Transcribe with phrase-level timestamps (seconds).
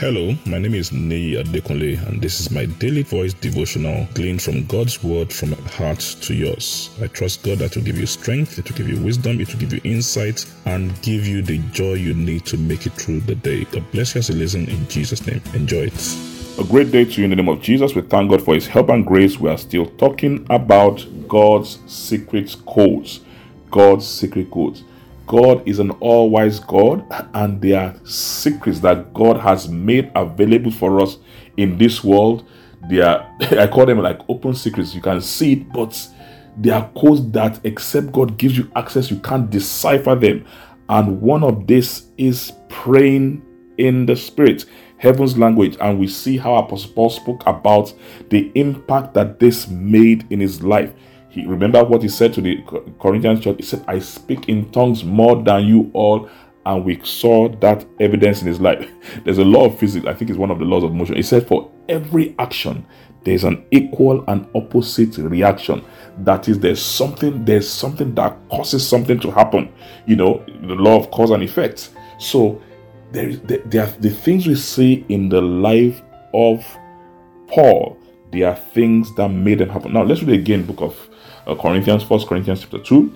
[0.00, 4.64] Hello, my name is Nei Adekunle, and this is my daily voice devotional gleaned from
[4.64, 6.88] God's word from my heart to yours.
[7.02, 9.60] I trust God that will give you strength, it will give you wisdom, it will
[9.60, 13.34] give you insight, and give you the joy you need to make it through the
[13.34, 13.64] day.
[13.64, 15.42] God bless you as you listen in Jesus' name.
[15.52, 16.16] Enjoy it.
[16.58, 17.94] A great day to you in the name of Jesus.
[17.94, 19.38] We thank God for His help and grace.
[19.38, 23.20] We are still talking about God's secret codes.
[23.70, 24.82] God's secret codes.
[25.30, 30.72] God is an all wise God, and there are secrets that God has made available
[30.72, 31.18] for us
[31.56, 32.48] in this world.
[32.88, 34.92] They are, I call them like open secrets.
[34.92, 35.96] You can see it, but
[36.56, 40.44] they are codes that, except God gives you access, you can't decipher them.
[40.88, 43.46] And one of this is praying
[43.78, 44.64] in the spirit,
[44.96, 45.76] heaven's language.
[45.80, 47.94] And we see how Apostle Paul spoke about
[48.30, 50.92] the impact that this made in his life.
[51.30, 52.62] He remember what he said to the
[53.00, 53.56] Corinthians church.
[53.58, 56.28] He said, "I speak in tongues more than you all."
[56.66, 58.86] And we saw that evidence in his life.
[59.24, 60.06] There's a law of physics.
[60.06, 61.16] I think it's one of the laws of motion.
[61.16, 62.84] He said, "For every action,
[63.24, 65.84] there's an equal and opposite reaction.
[66.18, 67.44] That is, there's something.
[67.44, 69.72] There's something that causes something to happen.
[70.06, 71.90] You know, the law of cause and effect.
[72.18, 72.60] So
[73.12, 76.00] there there are the things we see in the life
[76.32, 76.64] of
[77.48, 77.99] Paul.
[78.32, 79.92] There are things that made them happen.
[79.92, 81.10] Now let's read again, book of
[81.46, 83.12] uh, Corinthians, First Corinthians chapter 2,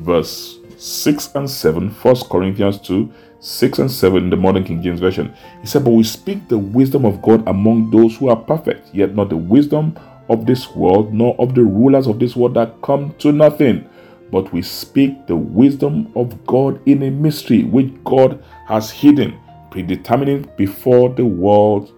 [0.00, 1.90] verse 6 and 7.
[1.90, 5.34] First Corinthians 2, 6 and 7 in the modern King James Version.
[5.60, 9.14] He said, But we speak the wisdom of God among those who are perfect, yet
[9.14, 13.14] not the wisdom of this world, nor of the rulers of this world that come
[13.18, 13.88] to nothing.
[14.30, 19.38] But we speak the wisdom of God in a mystery which God has hidden,
[19.70, 21.92] predetermining before the world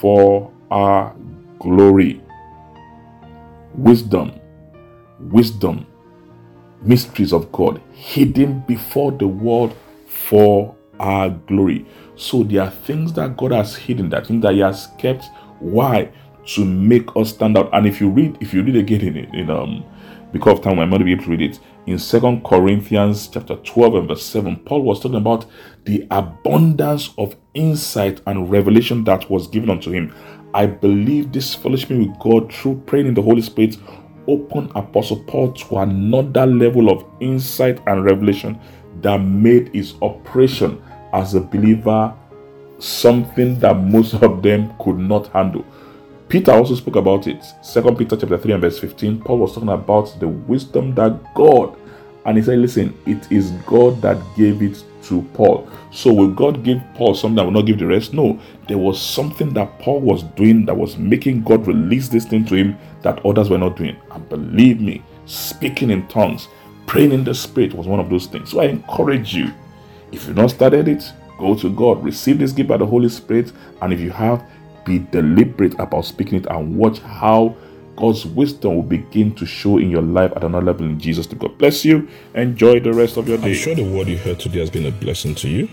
[0.00, 1.14] for our
[1.62, 2.20] glory.
[3.74, 4.42] Wisdom
[5.30, 5.86] wisdom,
[6.82, 9.74] mysteries of God hidden before the world
[10.06, 11.86] for our glory.
[12.16, 15.26] So there are things that God has hidden, that things that He has kept.
[15.60, 16.10] Why?
[16.54, 17.70] To make us stand out.
[17.72, 19.84] And if you read, if you read again in, it, in um
[20.32, 21.60] because of time, I might not be able to read it.
[21.86, 25.46] In Second Corinthians chapter 12 and verse 7, Paul was talking about
[25.84, 30.14] the abundance of insight and revelation that was given unto him.
[30.54, 33.76] I believe this fellowship with God through praying in the Holy Spirit
[34.26, 38.58] opened Apostle Paul to another level of insight and revelation
[39.00, 40.82] that made his operation
[41.12, 42.14] as a believer
[42.78, 45.64] something that most of them could not handle.
[46.32, 47.44] Peter also spoke about it.
[47.60, 49.20] Second Peter chapter 3 and verse 15.
[49.20, 51.76] Paul was talking about the wisdom that God,
[52.24, 55.68] and he said, Listen, it is God that gave it to Paul.
[55.90, 58.14] So will God give Paul something that will not give the rest?
[58.14, 58.40] No.
[58.66, 62.54] There was something that Paul was doing that was making God release this thing to
[62.54, 63.98] him that others were not doing.
[64.10, 66.48] And believe me, speaking in tongues,
[66.86, 68.52] praying in the spirit was one of those things.
[68.52, 69.52] So I encourage you,
[70.12, 73.52] if you've not started it, go to God, receive this gift by the Holy Spirit,
[73.82, 74.42] and if you have,
[74.84, 77.56] be deliberate about speaking it and watch how
[77.96, 81.26] God's wisdom will begin to show in your life at another level in Jesus.
[81.28, 82.08] To God bless you.
[82.34, 83.50] Enjoy the rest of your day.
[83.50, 85.68] I'm sure the word you heard today has been a blessing to you.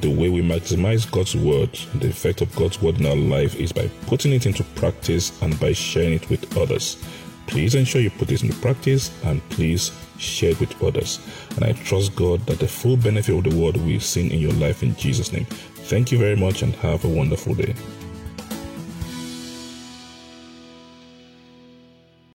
[0.00, 3.72] The way we maximize God's word, the effect of God's word in our life is
[3.72, 7.02] by putting it into practice and by sharing it with others.
[7.48, 11.18] Please ensure you put this into practice and please share it with others.
[11.56, 14.38] And I trust God that the full benefit of the word will be seen in
[14.38, 15.46] your life in Jesus' name.
[15.46, 17.74] Thank you very much and have a wonderful day.